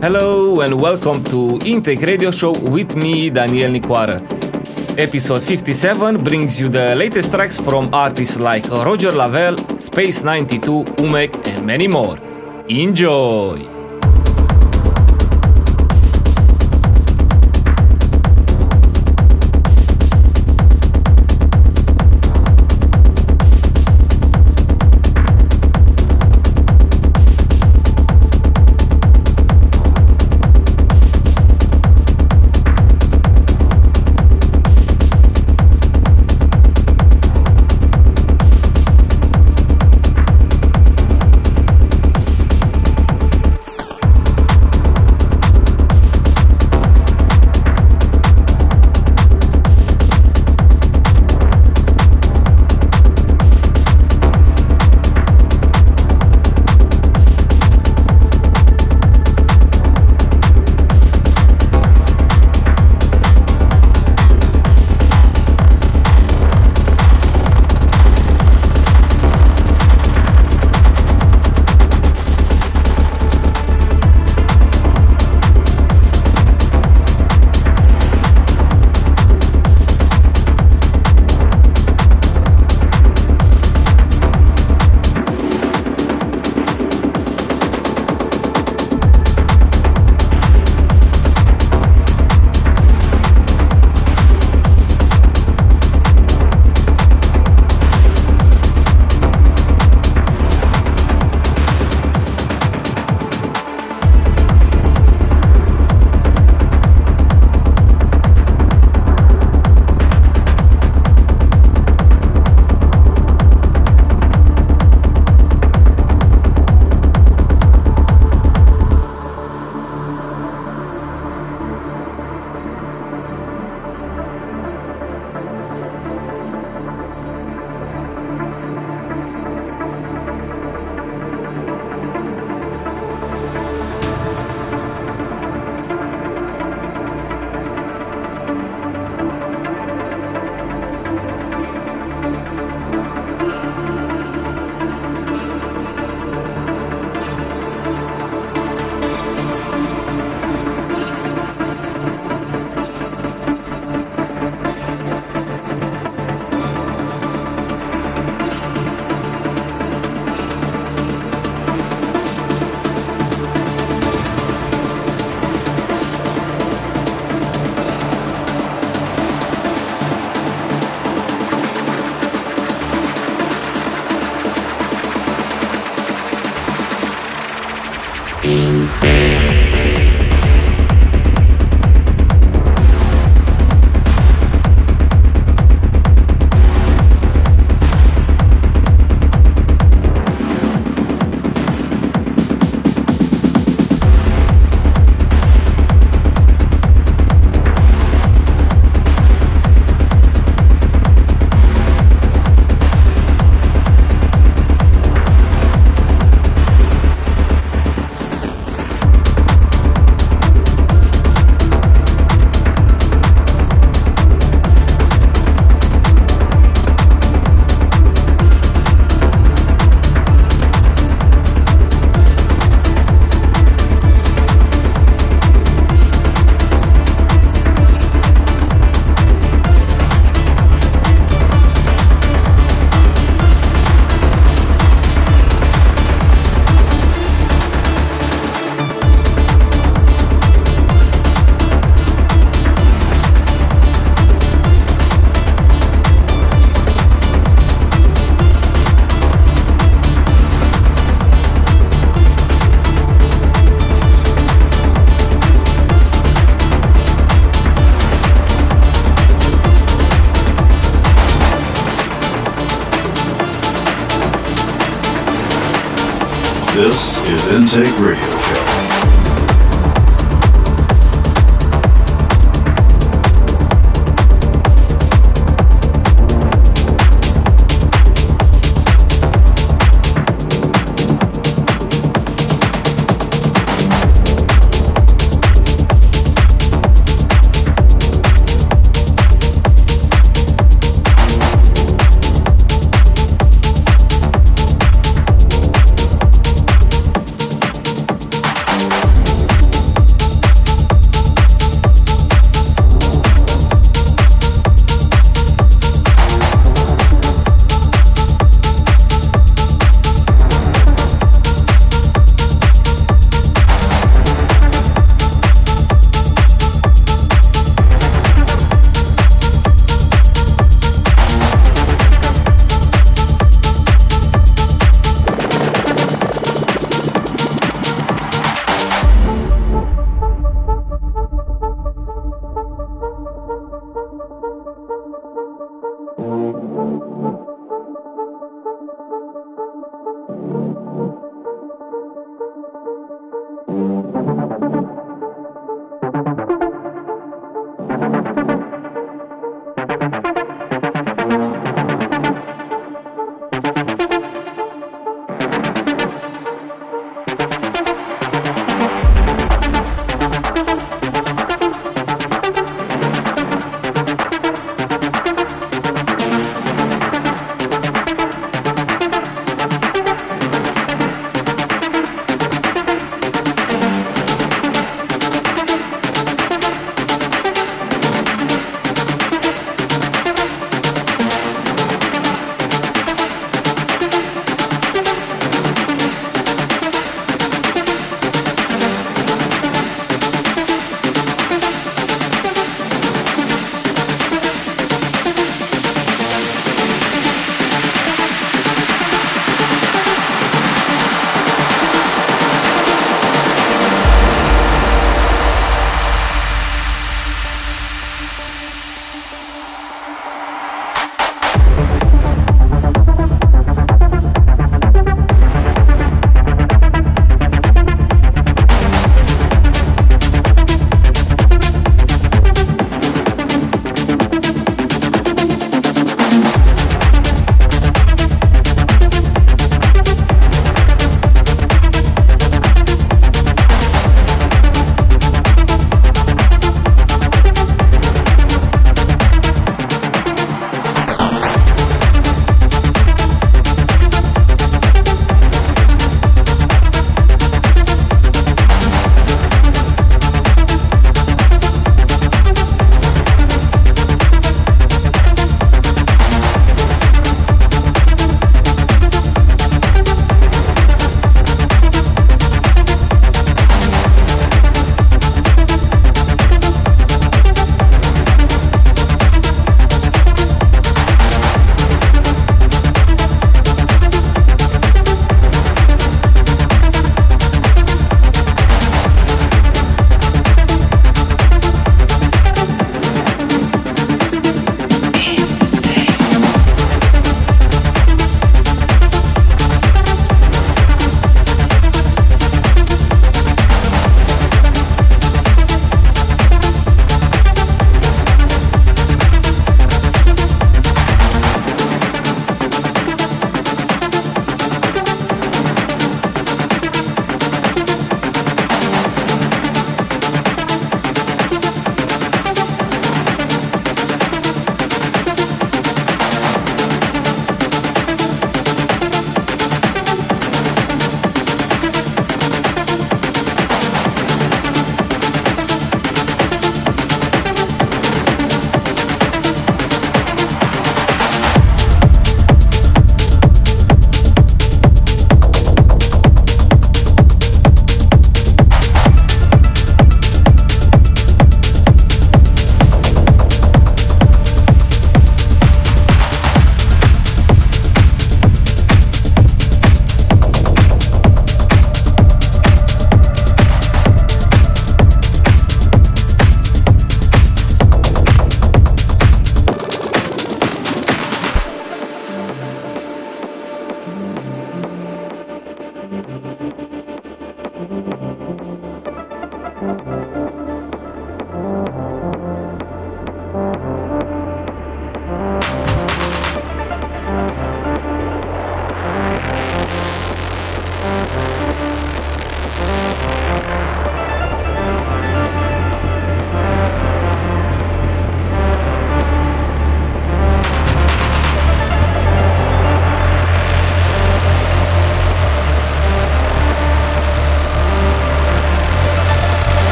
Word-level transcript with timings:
Hello 0.00 0.60
and 0.60 0.80
welcome 0.80 1.22
to 1.24 1.58
Intake 1.66 2.00
Radio 2.00 2.30
Show 2.30 2.52
with 2.70 2.96
me, 2.96 3.28
Daniel 3.30 3.70
Nicoară. 3.70 4.39
Episode 4.98 5.42
57 5.42 6.22
brings 6.24 6.60
you 6.60 6.68
the 6.68 6.94
latest 6.96 7.32
tracks 7.32 7.58
from 7.58 7.88
artists 7.94 8.38
like 8.38 8.68
Roger 8.68 9.12
Lavelle, 9.12 9.56
Space 9.78 10.24
92, 10.24 10.84
Umek, 10.98 11.46
and 11.46 11.64
many 11.64 11.86
more. 11.86 12.18
Enjoy! 12.68 13.69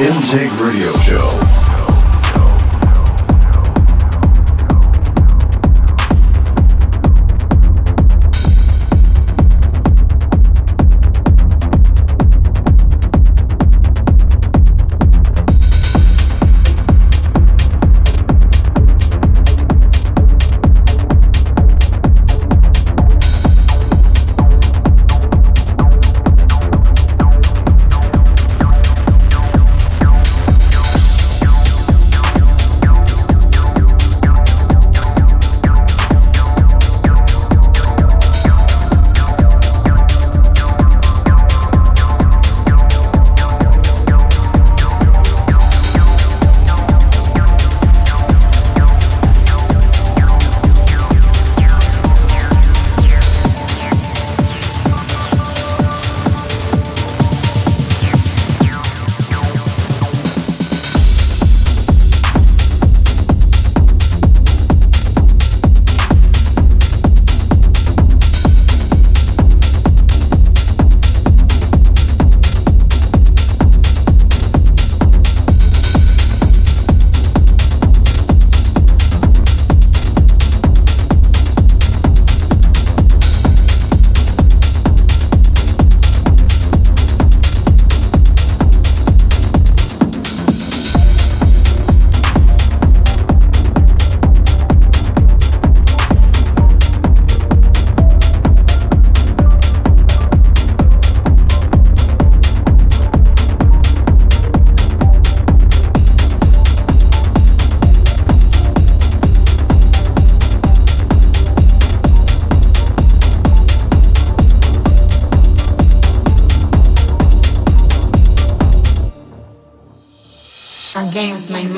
Intake 0.00 0.50
Radio 0.58 0.90
Show. 1.02 1.29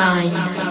mind. 0.02 0.61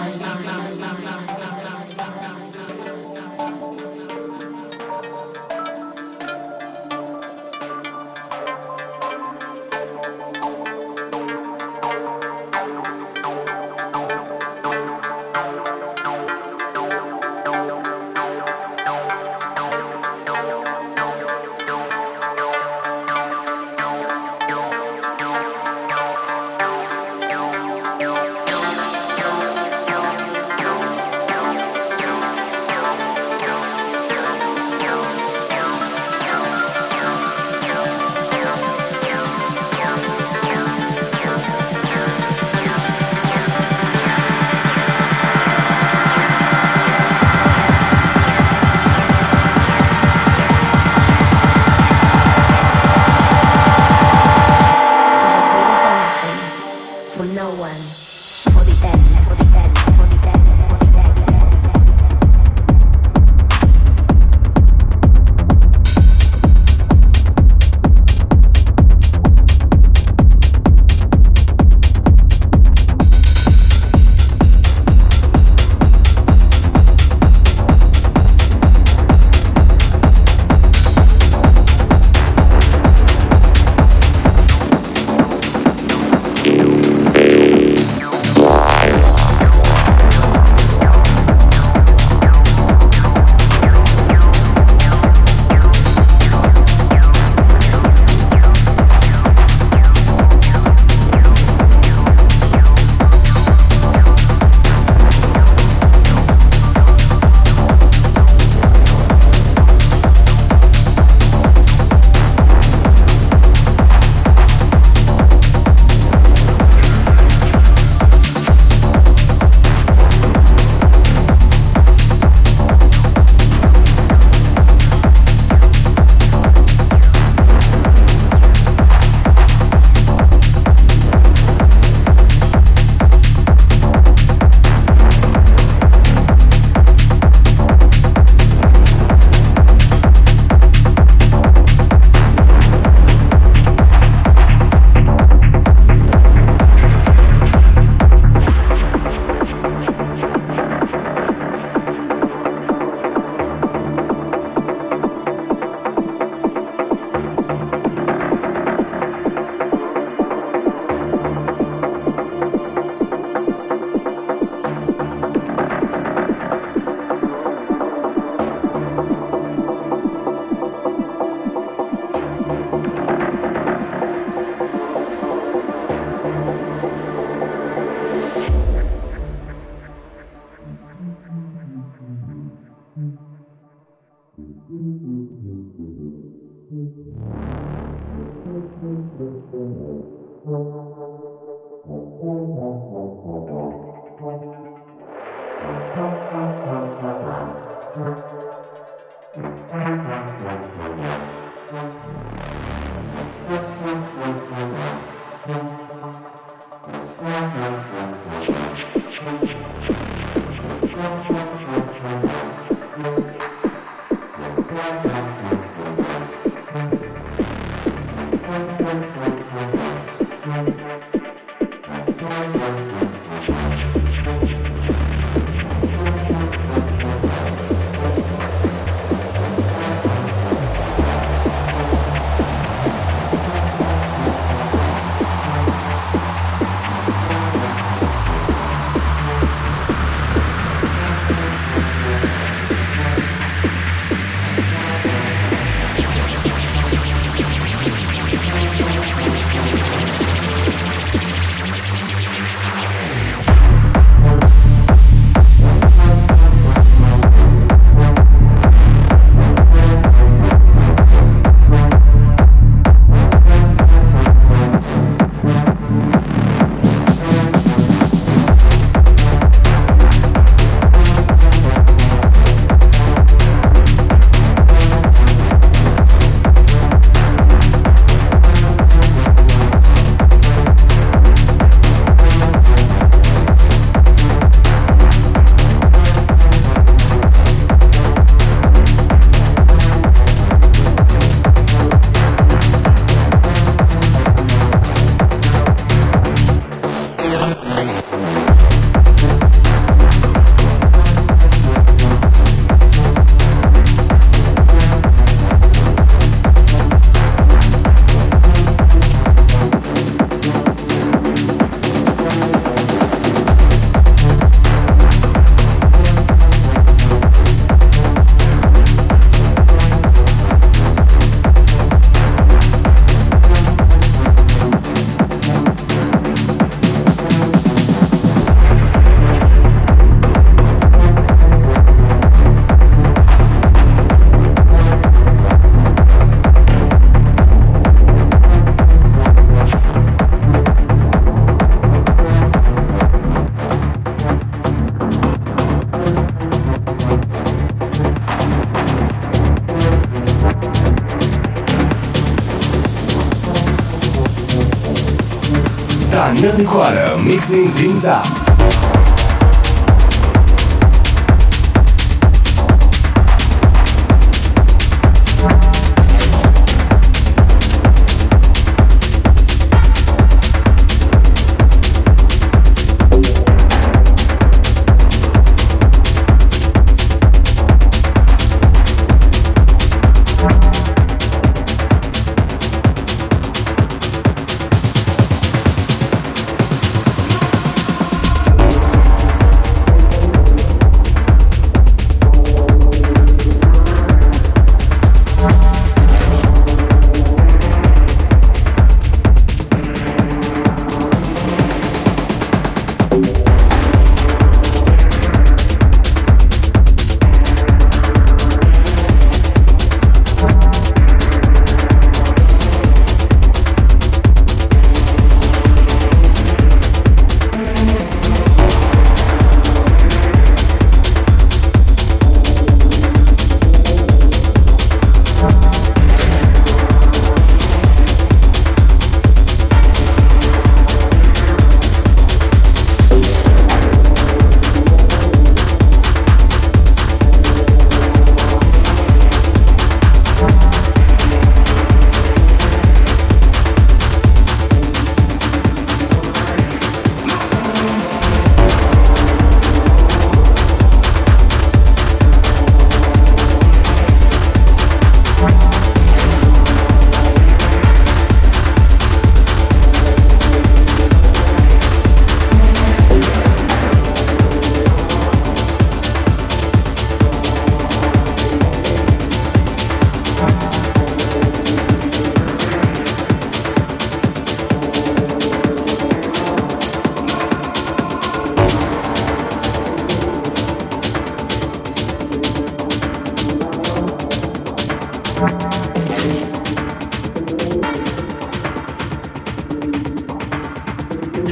Things 357.52 358.06
up. 358.06 358.31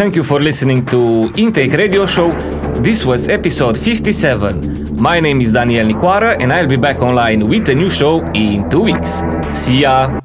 Thank 0.00 0.16
you 0.16 0.22
for 0.22 0.40
listening 0.40 0.86
to 0.86 1.30
Intake 1.36 1.76
Radio 1.76 2.06
Show. 2.06 2.32
This 2.80 3.04
was 3.04 3.28
episode 3.28 3.76
57. 3.76 4.96
My 4.96 5.20
name 5.20 5.42
is 5.42 5.52
Daniel 5.52 5.86
Nicoara 5.86 6.40
and 6.40 6.54
I'll 6.54 6.66
be 6.66 6.78
back 6.78 7.02
online 7.02 7.46
with 7.46 7.68
a 7.68 7.74
new 7.74 7.90
show 7.90 8.24
in 8.32 8.70
two 8.70 8.80
weeks. 8.80 9.20
See 9.52 9.82
ya! 9.82 10.19